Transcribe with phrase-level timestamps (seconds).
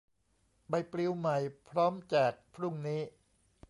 [0.69, 1.37] ใบปลิวใหม่
[1.69, 3.01] พร้อมแจกพรุ่งนี้